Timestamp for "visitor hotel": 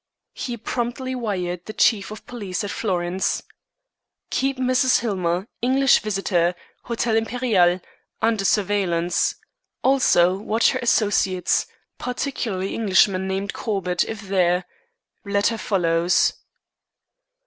5.99-7.15